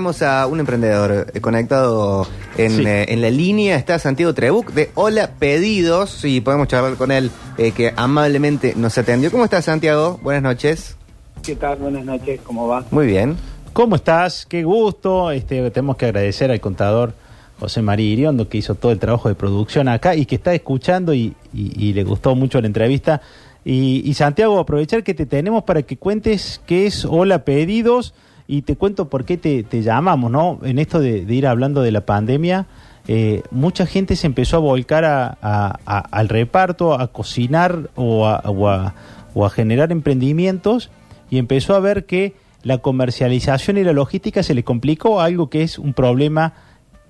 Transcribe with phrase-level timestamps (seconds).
[0.00, 2.84] tenemos a un emprendedor eh, conectado en, Sí.
[2.86, 3.76] eh, en la línea.
[3.76, 8.96] Está Santiago Trebuc de Hola Pedidos y podemos charlar con él, eh, que amablemente nos
[8.96, 9.30] atendió.
[9.30, 10.18] ¿Cómo estás, Santiago?
[10.22, 10.96] Buenas noches.
[11.42, 11.76] ¿Qué tal?
[11.76, 12.82] Buenas noches, ¿cómo va?
[12.90, 13.36] Muy bien.
[13.74, 14.46] ¿Cómo estás?
[14.46, 15.30] Qué gusto.
[15.32, 17.12] Este, tenemos que agradecer al contador
[17.58, 21.12] José María Iriondo que hizo todo el trabajo de producción acá y que está escuchando
[21.12, 23.20] y, y- y le gustó mucho la entrevista.
[23.66, 28.14] Y, y, Santiago, aprovechar que te tenemos para que cuentes qué es Hola Pedidos
[28.52, 30.58] y te cuento por qué te, llamamos, ¿no?
[30.64, 32.66] En esto de, ir hablando de la pandemia,
[33.06, 35.78] eh, mucha gente se empezó a volcar a-
[36.10, 38.92] al reparto, a cocinar o a, o
[39.34, 40.90] o a generar emprendimientos
[41.30, 45.62] y empezó a ver que la comercialización y la logística se le complicó, algo que
[45.62, 46.52] es un problema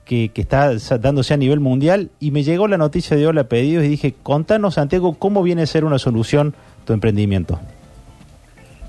[0.05, 2.11] que, que está dándose a nivel mundial.
[2.21, 5.67] Y me llegó la noticia de Hola Pedidos y dije, contanos, Santiago, cómo viene a
[5.67, 7.59] ser una solución tu emprendimiento.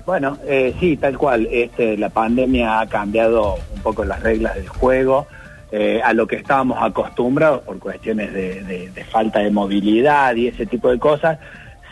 [0.04, 1.48] Bueno, eh, sí, tal cual.
[1.50, 5.26] Este, la pandemia ha cambiado un poco las reglas del juego.
[5.74, 10.90] eh, a lo que estábamos acostumbrados por cuestiones de, falta de movilidad y ese tipo
[10.90, 11.38] de cosas,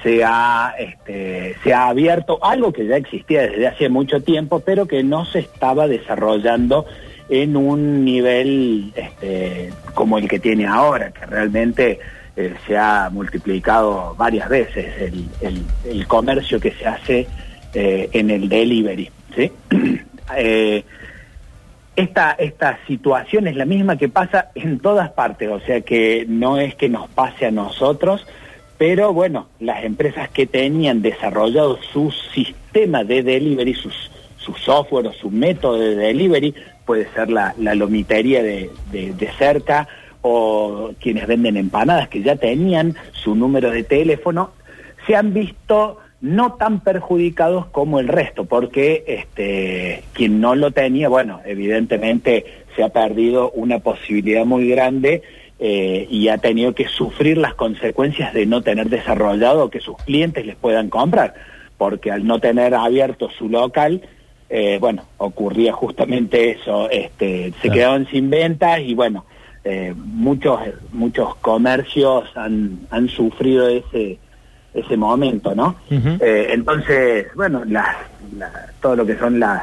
[0.03, 4.85] se ha, este, se ha abierto algo que ya existía desde hace mucho tiempo, pero
[4.87, 6.85] que no se estaba desarrollando
[7.31, 11.99] en un nivel este, como el que tiene ahora, que realmente
[12.37, 17.27] eh, se ha multiplicado varias veces el, el- el comercio que se hace
[17.75, 19.11] eh, en el delivery.
[19.37, 19.51] ¿sí?
[20.37, 20.85] Eh,
[21.97, 26.57] esta, esta situación es la misma que pasa en todas partes, o sea que no
[26.59, 28.25] es que nos pase a nosotros,
[28.79, 35.13] pero bueno, las empresas que tenían desarrollado su sistema de delivery, sus, su software o
[35.13, 36.55] su método de delivery,
[36.87, 39.89] puede ser la, la lomitería de, de- de cerca
[40.23, 44.53] o quienes venden empanadas que ya tenían su número de teléfono,
[45.09, 51.09] se han visto no tan perjudicados como el resto, porque este, quien no lo tenía,
[51.09, 52.45] bueno, evidentemente
[52.77, 55.23] se ha perdido una posibilidad muy grande
[55.59, 60.45] eh, y ha tenido que sufrir las consecuencias de no tener desarrollado que sus clientes
[60.45, 61.35] les puedan comprar,
[61.79, 64.03] porque al no tener abierto su local,
[64.51, 67.75] eh, bueno, ocurría justamente eso, este, se Claro.
[67.75, 69.25] quedaban sin ventas y bueno,
[69.65, 70.59] eh, muchos
[70.93, 74.19] muchos comercios han, han sufrido ese
[74.75, 75.77] ese momento, ¿no?
[76.21, 77.97] Eh, entonces, bueno, las,
[78.37, 79.63] la- todo lo que son las,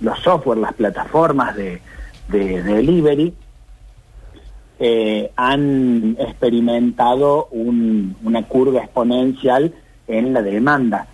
[0.00, 1.80] los software, las plataformas de,
[2.28, 3.32] de, de delivery,
[4.80, 9.72] eh, han experimentado un- una curva exponencial
[10.08, 11.06] en la demanda.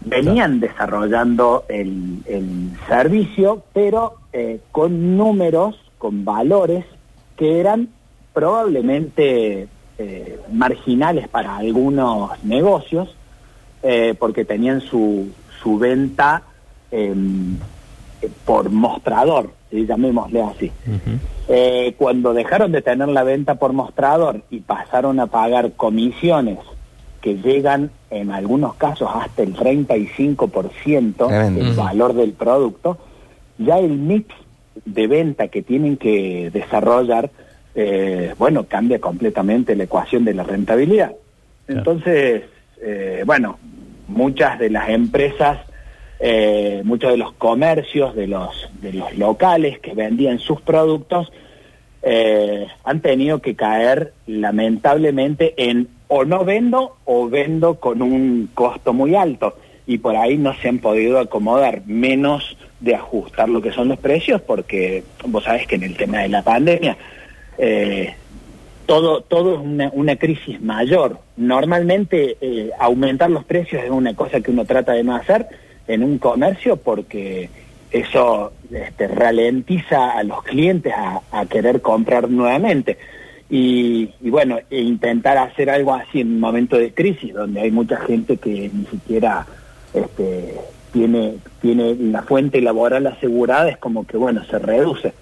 [0.00, 6.84] Venían desarrollando el, el servicio, pero eh, con números, con valores
[7.36, 7.88] que eran
[8.32, 9.68] probablemente
[9.98, 13.14] eh, marginales para algunos negocios,
[13.82, 15.28] eh, porque tenían su,
[15.62, 16.42] su venta
[16.90, 17.56] em,
[18.22, 19.86] eh, por mostrador, ¿sí?
[19.86, 20.72] llamémosle así.
[21.96, 26.58] Cuando dejaron de tener la venta por mostrador y pasaron a pagar comisiones
[27.20, 31.64] que llegan en algunos casos hasta el 35% Tremendo.
[31.64, 32.98] del valor del producto,
[33.58, 34.34] ya el mix
[34.84, 37.30] de venta que tienen que desarrollar,
[37.78, 41.12] eh, bueno, cambia completamente la ecuación de la rentabilidad.
[41.68, 42.44] Entonces,
[42.80, 43.58] eh, bueno,
[44.08, 45.58] muchas de las empresas,
[46.18, 51.30] eh, muchos de los comercios, de los, de los locales que vendían sus productos,
[52.00, 58.94] eh, han tenido que caer lamentablemente en o no vendo o vendo con un costo
[58.94, 59.56] muy alto
[59.86, 63.98] y por ahí no se han podido acomodar menos de ajustar lo que son los
[63.98, 66.96] precios porque vos sabés que en el tema de la pandemia
[67.58, 68.14] eh,
[68.86, 71.18] todo, todo es una, una crisis mayor.
[71.36, 75.46] Normalmente eh, aumentar los precios es una cosa que uno trata de no hacer
[75.88, 77.50] en un comercio porque
[77.90, 82.96] eso este, ralentiza a los clientes a, querer comprar nuevamente.
[83.48, 87.70] Y, y bueno, e intentar hacer algo así en un momento de crisis donde hay
[87.70, 89.46] mucha gente que ni siquiera
[89.94, 90.54] este,
[90.92, 95.12] tiene, tiene la fuente laboral asegurada, es como que bueno, se reduce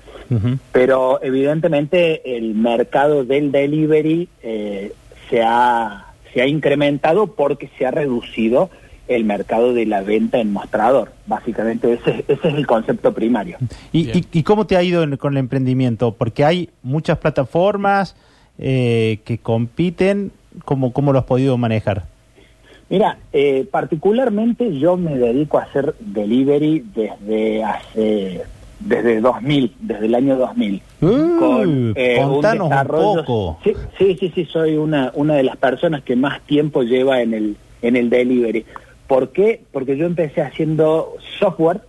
[0.73, 4.93] Pero evidentemente el mercado del delivery eh,
[5.31, 8.71] se, ha, se ha incrementado porque se ha reducido
[9.07, 11.13] el mercado de la venta en mostrador.
[11.27, 13.59] Básicamente ese, ese es el concepto primario.
[13.93, 16.13] ¿Y, y- y cómo te ha ido en- con el emprendimiento?
[16.15, 18.17] Porque hay muchas plataformas
[18.59, 20.31] eh, que compiten.
[20.65, 22.05] ¿Cómo, ¿Cómo lo has podido manejar?
[22.89, 28.43] Mira, eh, particularmente yo me dedico a hacer delivery desde hace
[28.81, 30.83] desde 2000, desde el año 2000.
[31.01, 31.95] Uy,
[32.25, 33.59] contanos un poco.
[33.65, 37.35] Sí, sí, sí, sí, soy una, una de las personas que más tiempo lleva en
[37.35, 38.65] el, en el delivery.
[39.07, 39.63] ¿Por qué?
[39.73, 41.81] Porque yo empecé haciendo software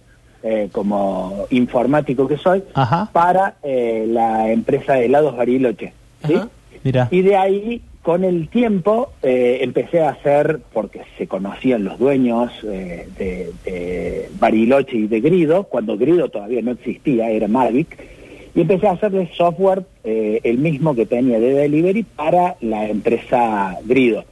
[0.43, 3.09] eh, como informático que soy, Ajá.
[3.11, 5.93] para eh, la empresa de helados Bariloche.
[6.83, 7.07] Mira.
[7.09, 12.51] Y de ahí, con el tiempo, eh, empecé a hacer, porque se conocían los dueños
[12.63, 17.97] eh, de, de Bariloche y de Grido, cuando Grido todavía no existía, era Mavic,
[18.53, 23.75] y empecé a hacerle software, eh, el mismo que tenía de delivery, para la empresa
[23.85, 24.23] Grido.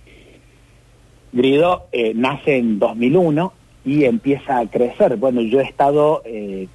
[1.31, 3.53] Grido nace en 2001
[3.85, 5.17] y empieza a crecer.
[5.17, 6.21] Bueno, yo he estado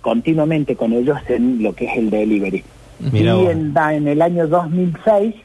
[0.00, 2.64] continuamente con ellos en lo que es el delivery.
[3.12, 5.36] Mira y en el año 2006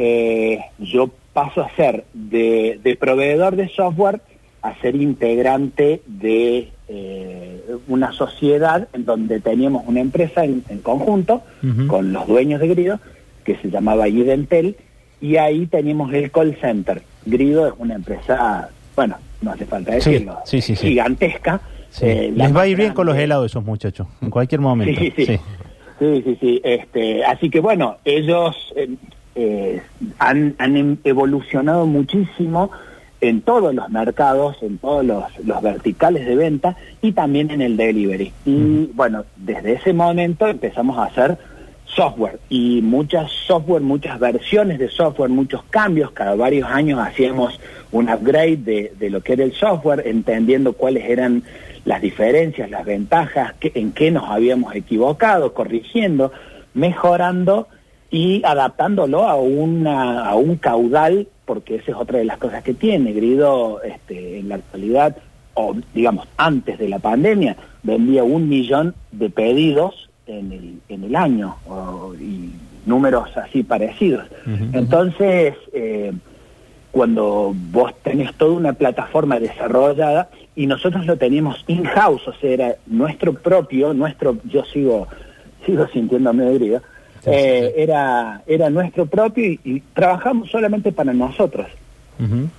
[0.00, 4.20] eh, yo paso a ser de, de proveedor de software
[4.62, 11.42] a ser integrante de eh, una sociedad en donde teníamos una empresa en, en conjunto
[11.88, 13.00] con los dueños de Grido
[13.44, 14.76] que se llamaba Identel
[15.20, 17.02] y ahí teníamos el call center.
[17.26, 20.88] Grido es una empresa, bueno, no hace falta decirlo, sí, sí, sí.
[20.88, 21.60] gigantesca.
[22.00, 25.00] Eh, Les va a ir bien con los helados esos muchachos, en cualquier momento.
[25.00, 25.40] Sí, sí, sí.
[25.98, 26.60] Sí, sí, sí.
[26.62, 28.88] Este, así que bueno, ellos eh,
[29.34, 29.82] eh,
[30.18, 32.70] han, han em- evolucionado muchísimo
[33.20, 37.76] en todos los mercados, en todos los, los verticales de venta y también en el
[37.76, 38.32] delivery.
[38.44, 41.36] Y bueno, desde ese momento empezamos a hacer
[41.84, 46.12] software y muchas software, muchas versiones de software, muchos cambios.
[46.12, 47.58] Cada varios años hacíamos
[47.90, 51.42] un upgrade de, de lo que era el software, entendiendo cuáles eran
[51.84, 56.30] las diferencias, las ventajas, qué- en qué nos habíamos equivocado, corrigiendo,
[56.74, 57.66] mejorando
[58.10, 62.74] y adaptándolo a, una, a un caudal, porque esa es otra de las cosas que
[62.74, 63.12] tiene.
[63.12, 65.16] Grido este, en la actualidad,
[65.54, 71.16] o digamos antes de la pandemia, vendía un millón de pedidos en el, en el
[71.16, 72.50] año, o- y
[72.86, 74.24] números así parecidos.
[74.72, 76.12] Entonces, eh,
[76.90, 82.74] cuando vos tenés toda una plataforma desarrollada y nosotros lo teníamos in-house, o sea, era
[82.86, 85.06] nuestro propio, nuestro, yo sigo,
[85.66, 86.82] sigo sintiéndome Sí,
[87.32, 87.74] eh.
[87.76, 91.66] Era, era nuestro propio y, y trabajamos solamente para nosotros.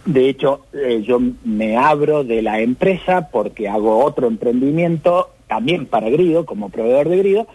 [0.05, 6.09] De hecho, eh, yo me abro de la empresa porque hago otro emprendimiento también para
[6.09, 7.47] Grido, como proveedor de Grido.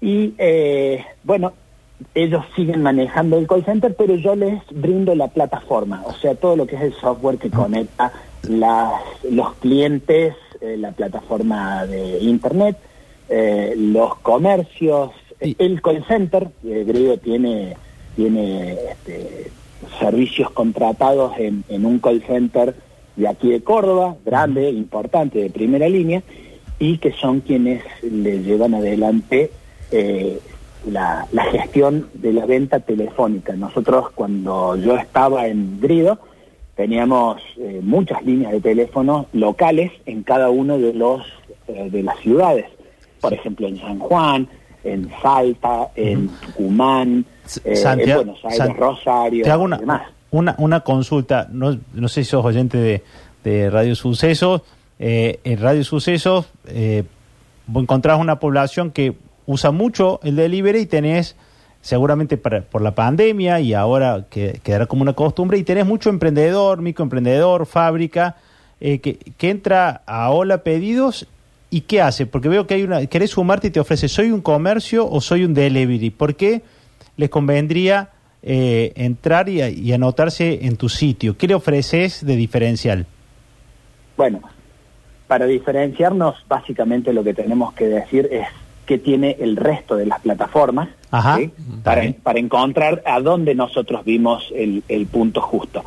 [0.00, 1.52] Y eh, bueno,
[2.14, 6.56] ellos siguen manejando el call center, pero yo les brindo la plataforma, o sea, todo
[6.56, 8.12] lo que es el software que conecta
[8.42, 8.92] las,
[9.28, 12.76] los clientes, eh, la plataforma de Internet,
[13.28, 15.10] eh, los comercios,
[15.40, 16.48] Y- el call center.
[16.64, 17.76] Eh, Grido tiene,
[18.16, 19.50] tiene este,
[20.00, 22.74] servicios contratados en, en un call center
[23.16, 26.22] de aquí de Córdoba, grande, importante, de primera línea,
[26.78, 29.50] y que son quienes le llevan adelante
[29.90, 30.38] eh,
[30.88, 33.54] la, la gestión de la venta telefónica.
[33.54, 36.18] Nosotros cuando yo estaba en Grido
[36.76, 41.26] teníamos eh, muchas líneas de teléfono locales en cada uno de los
[41.66, 42.66] eh, de las ciudades.
[43.20, 44.46] Por ejemplo, en San Juan,
[44.84, 47.24] en Salta, en Tucumán,
[47.56, 50.02] eh, en Santiago- Buenos Aires, San- Rosario Te hago y una, demás.
[50.30, 51.48] una, una consulta.
[51.50, 53.02] No, no sé si sos oyente de,
[53.44, 54.62] de Radio Sucesos.
[54.98, 57.04] Eh, en Radio Sucesos eh,
[57.74, 59.14] encontrás una población que
[59.46, 61.36] usa mucho el delivery y tenés,
[61.80, 66.10] seguramente para, por la pandemia y ahora que quedará como una costumbre, y tenés mucho
[66.10, 68.36] emprendedor, microemprendedor, fábrica,
[68.80, 71.26] eh, que, que entra a Hola Pedidos
[71.70, 72.26] y ¿qué hace?
[72.26, 75.44] Porque veo que hay una, querés sumarte y te ofrece, ¿soy un comercio o soy
[75.44, 76.10] un delivery?
[76.10, 76.62] ¿Por qué
[77.16, 78.10] les convendría
[78.42, 81.36] eh, entrar y, y anotarse en tu sitio?
[81.36, 83.06] ¿Qué le ofreces de diferencial?
[84.16, 84.40] Bueno,
[85.26, 88.48] para diferenciarnos, básicamente lo que tenemos que decir es
[88.86, 91.38] qué tiene el resto de las plataformas Ajá,
[91.84, 95.84] para, encontrar a dónde nosotros vimos el, el punto justo.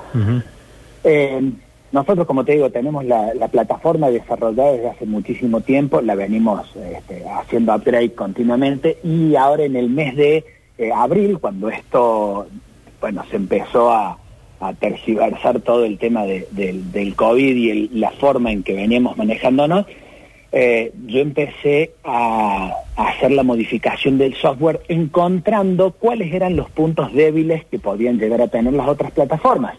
[1.03, 1.51] Eh,
[1.91, 6.65] nosotros, como te digo, tenemos la, la plataforma desarrollada desde hace muchísimo tiempo, la venimos
[6.75, 10.45] este, haciendo upgrade continuamente y ahora en el mes de
[10.77, 12.47] eh, abril, cuando esto,
[13.01, 14.17] bueno, se empezó a,
[14.59, 18.73] a tergiversar todo el tema de- del, del COVID y el- la forma en que
[18.73, 19.85] veníamos manejándonos,
[20.51, 27.13] eh, yo empecé a, a hacer la modificación del software encontrando cuáles eran los puntos
[27.13, 29.75] débiles que podían llegar a tener las otras plataformas.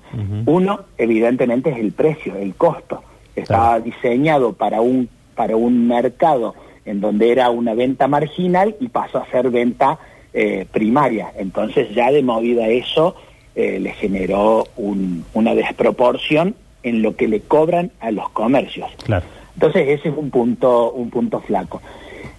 [0.47, 3.03] Uno, evidentemente, es el precio, el costo.
[3.37, 9.19] Estaba diseñado para un, para un mercado en donde era una venta marginal y pasó
[9.19, 9.99] a ser venta
[10.35, 11.33] eh, primaria.
[11.39, 13.15] Entonces ya de movida eso
[13.55, 18.89] eh, le generó un- una desproporción en lo que le cobran a los comercios.
[19.05, 19.25] Claro.
[19.55, 21.81] Entonces ese es un punto, un punto flaco.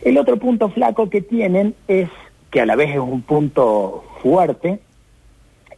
[0.02, 2.10] El otro punto flaco que tienen es,
[2.52, 4.80] que a la vez es un punto fuerte,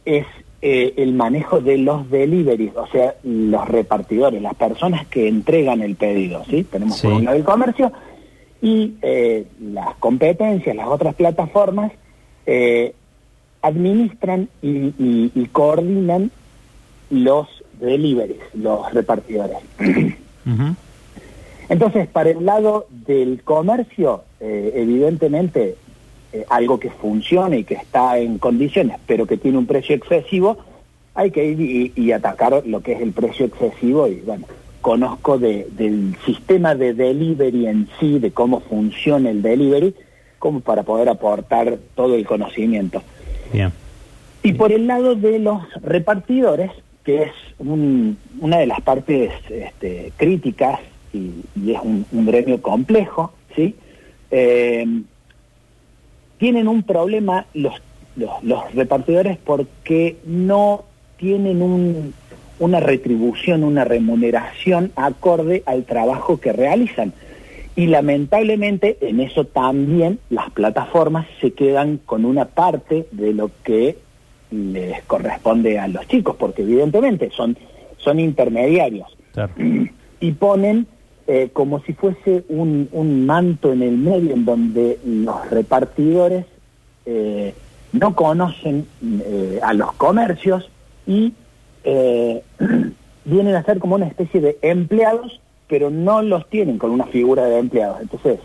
[0.04, 0.26] es
[0.62, 5.94] eh, el manejo de los deliveries, o sea, los repartidores, las personas que entregan el
[5.96, 6.64] pedido, ¿sí?
[6.64, 7.06] Tenemos Sí.
[7.06, 7.92] por un lado el comercio
[8.62, 11.92] y eh, las competencias, las otras plataformas,
[12.46, 12.94] eh,
[13.62, 16.30] administran y, y- y coordinan
[17.10, 17.46] los
[17.80, 19.58] deliveries, los repartidores.
[21.68, 25.76] Entonces, para el lado del comercio, eh, evidentemente,
[26.32, 30.58] eh, algo que funcione y que está en condiciones, pero que tiene un precio excesivo,
[31.14, 34.06] hay que ir y, y atacar lo que es el precio excesivo.
[34.06, 34.46] Y bueno,
[34.80, 39.94] conozco de- del sistema de delivery en sí, de cómo funciona el delivery,
[40.38, 43.02] como para poder aportar todo el conocimiento.
[43.52, 43.72] Bien.
[44.42, 46.70] Y por el lado de los repartidores,
[47.02, 50.78] que es un- una de las partes este, críticas
[51.16, 51.32] y,
[51.64, 53.74] y es un, un gremio complejo, ¿sí?
[54.30, 54.86] Eh,
[56.38, 57.74] tienen un problema los,
[58.16, 60.84] los, los repartidores porque no
[61.16, 62.14] tienen un-
[62.58, 67.12] una retribución, una remuneración acorde al trabajo que realizan.
[67.74, 73.98] Y lamentablemente en eso también las plataformas se quedan con una parte de lo que
[74.50, 77.58] les corresponde a los chicos, porque evidentemente son,
[77.98, 79.52] son intermediarios Claro.
[80.20, 80.86] y ponen
[81.26, 86.46] eh, como si fuese un, un manto en el medio en donde los repartidores
[87.04, 87.54] eh,
[87.92, 90.68] no conocen eh, a los comercios
[91.06, 91.32] y
[93.24, 97.44] vienen a ser como una especie de empleados, pero no los tienen con una figura
[97.44, 98.00] de empleados.
[98.00, 98.40] Entonces,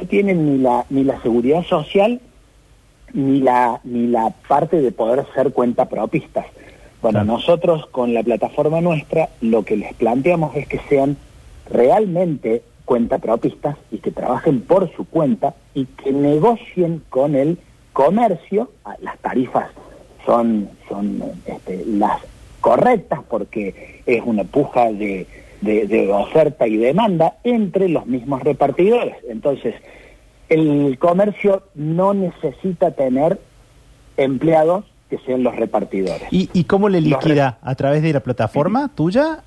[0.00, 2.20] no tienen ni la, ni la seguridad social
[3.12, 6.46] ni la, ni la parte de poder ser cuenta propistas.
[7.02, 7.24] Bueno, Claro.
[7.26, 11.16] nosotros con la plataforma nuestra lo que les planteamos es que sean
[11.70, 17.58] realmente cuenta propistas y que trabajen por su cuenta y que negocien con el
[17.92, 18.70] comercio.
[18.84, 19.68] Ah, Las tarifas
[20.24, 22.20] son, son este, las
[22.60, 25.26] correctas porque es una puja de,
[25.60, 29.16] de- de oferta y demanda entre los mismos repartidores.
[29.28, 29.74] Entonces,
[30.48, 33.40] el comercio no necesita tener
[34.16, 36.22] empleados que sean los repartidores.
[36.32, 37.58] ¿Y, y cómo le liquida?
[37.62, 39.42] ¿A través de la plataforma tuya?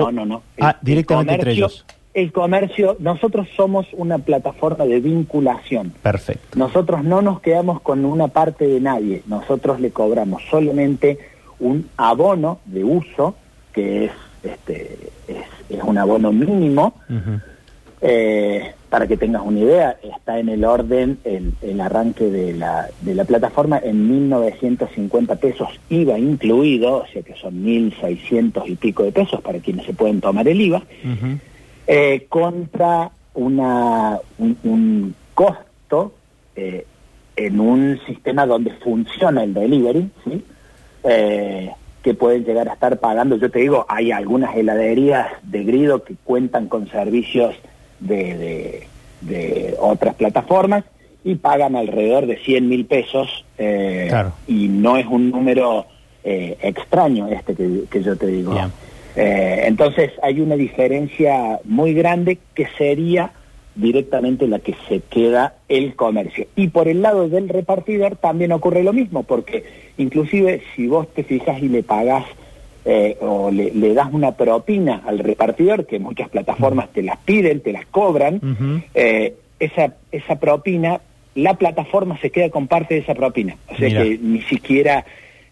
[0.00, 0.42] No, no, no.
[0.60, 1.84] Ah, directamente entre comercio- ellos.
[2.14, 5.94] El comercio, nosotros somos una plataforma de vinculación.
[6.02, 6.58] Perfecto.
[6.58, 11.18] Nosotros no nos quedamos con una parte de nadie, nosotros le cobramos solamente
[11.58, 13.34] un abono de uso,
[13.72, 15.36] que es, este, es,
[15.70, 16.94] es un abono mínimo.
[18.02, 22.90] Eh, para que tengas una idea, está en el orden el, el arranque de la,
[23.00, 29.04] de la plataforma en 1.950 pesos, IVA incluido, o sea que son 1.600 y pico
[29.04, 30.82] de pesos para quienes se pueden tomar el IVA
[31.86, 36.12] eh, contra una, un, un costo
[36.54, 36.84] eh,
[37.34, 40.44] en un sistema donde funciona el delivery, ¿sí?
[41.04, 41.70] Eh,
[42.02, 43.36] que pueden llegar a estar pagando.
[43.36, 47.54] Yo te digo, hay algunas heladerías de grido que cuentan con servicios
[48.02, 48.86] de, de-
[49.22, 50.84] de otras plataformas
[51.24, 54.32] y pagan alrededor de 100 mil pesos eh, Claro.
[54.48, 55.86] y no es un número
[56.24, 58.52] eh, extraño este que, que yo te digo.
[59.14, 63.30] Eh, entonces hay una diferencia muy grande que sería
[63.76, 66.46] directamente la que se queda el comercio.
[66.56, 69.64] Y por el lado del repartidor también ocurre lo mismo, porque
[69.98, 72.24] inclusive si vos te fijas y le pagás
[72.84, 77.60] eh, o le, le das una propina al repartidor, que muchas plataformas te las piden,
[77.60, 78.40] te las cobran,
[78.94, 81.00] eh, esa, esa propina,
[81.34, 83.56] la plataforma se queda con parte de esa propina.
[83.68, 84.02] O sea Mira.
[84.02, 85.04] que ni siquiera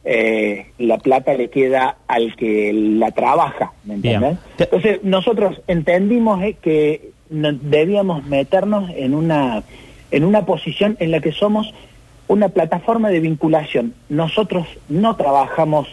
[0.04, 4.38] eh, la plata le queda al que la trabaja, ¿me entiendes?
[4.58, 9.62] Entonces nosotros entendimos eh, que debíamos meternos en una,
[10.10, 11.72] en una posición en la que somos
[12.28, 13.94] una plataforma de vinculación.
[14.08, 15.88] Nosotros no trabajamos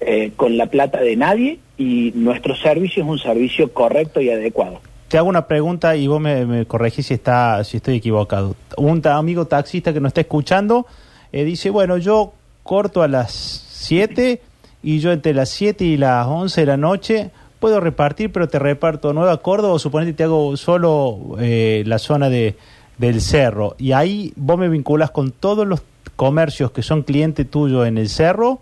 [0.00, 4.80] eh, con la plata de nadie y nuestro servicio es un servicio correcto y adecuado.
[5.08, 8.54] Te hago una pregunta y vos me, corregís si, está, si estoy equivocado.
[8.76, 10.86] Un amigo taxista que nos está escuchando
[11.32, 14.40] eh, dice, bueno, yo corto a las 7
[14.82, 18.58] y yo entre las 7 y las 11 de la noche puedo repartir, pero te
[18.58, 22.56] reparto Nueva Córdoba o suponete te hago solo eh, la zona de,
[22.96, 23.74] del cerro.
[23.78, 25.82] Y ahí vos me vinculas con todos los
[26.16, 28.60] comercios que son cliente tuyo en el cerro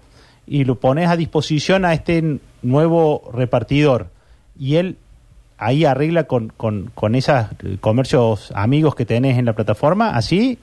[0.48, 4.08] y lo pones a disposición a este nuevo repartidor.
[4.58, 4.96] Y él
[5.58, 7.46] ahí arregla con, con, con esos
[7.80, 10.58] comercios amigos que tenés en la plataforma, así,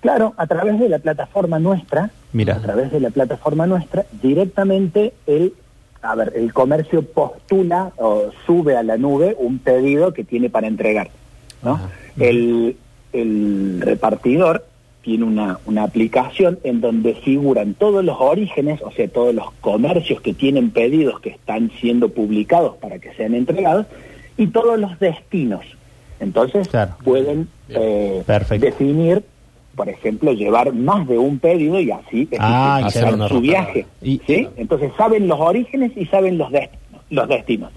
[0.00, 2.54] Claro, a través de la plataforma nuestra, Mira.
[2.56, 5.54] a través de la plataforma nuestra, directamente el,
[6.02, 10.68] a ver, el comercio postula o sube a la nube un pedido que tiene para
[10.68, 11.10] entregar,
[11.62, 11.80] ¿no?
[12.16, 12.76] El,
[13.12, 14.66] el repartidor
[15.02, 20.20] tiene una, una aplicación en donde figuran todos los orígenes, o sea, todos los comercios
[20.20, 23.86] que tienen pedidos que están siendo publicados para que sean entregados,
[24.36, 25.64] y todos los destinos.
[26.20, 26.94] Entonces Claro.
[27.04, 28.22] pueden eh,
[28.58, 29.22] definir,
[29.76, 33.38] por ejemplo, llevar más de un pedido y así Ah, hacer su ruta.
[33.40, 33.86] viaje.
[34.02, 34.48] Y- ¿sí?
[34.56, 37.72] Entonces saben los orígenes y saben los destinos, los destinos.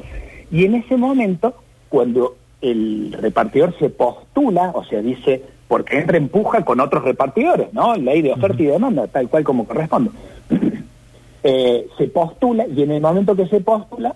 [0.52, 1.56] Y en ese momento,
[1.90, 7.72] cuando el repartidor se postula, o sea, dice, porque entra en puja con otros repartidores,
[7.72, 7.96] ¿no?
[7.96, 10.12] Ley de oferta y demanda, tal cual como corresponde.
[11.44, 14.14] Eh, se postula y en el momento que se postula,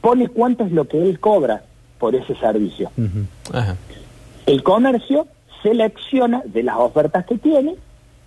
[0.00, 1.64] pone cuánto es lo que él cobra
[1.98, 2.92] por ese servicio.
[3.52, 3.74] Ajá.
[4.46, 5.26] El comercio
[5.64, 7.74] selecciona de las ofertas que tiene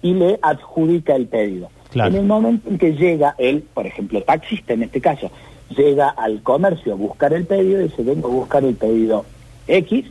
[0.02, 1.70] y le adjudica el pedido.
[1.92, 2.10] Claro.
[2.10, 5.32] En el momento en que llega él, por ejemplo, taxista en este caso,
[5.70, 9.24] llega al comercio a buscar el pedido y dice, vengo a buscar el pedido
[9.68, 10.06] X,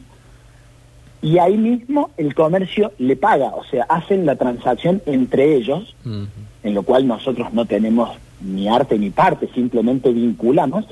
[1.24, 6.74] y ahí mismo el comercio le paga, o sea, hacen la transacción entre ellos, en
[6.74, 8.10] lo cual nosotros no tenemos
[8.42, 10.84] ni arte ni parte, simplemente vinculamos,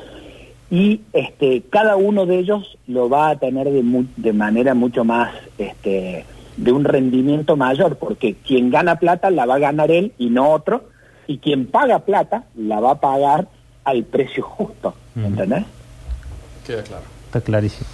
[0.70, 5.04] y este, cada uno de ellos lo va a tener de, mu- de manera mucho
[5.04, 6.24] más, este,
[6.56, 10.50] de un rendimiento mayor, porque quien gana plata la va a ganar él y no
[10.50, 10.84] otro,
[11.26, 13.48] y quien paga plata la va a pagar
[13.84, 15.26] al precio justo, Ujú.
[15.26, 15.64] ¿entendés?
[16.66, 17.04] Queda claro.
[17.26, 17.86] Está clarísimo.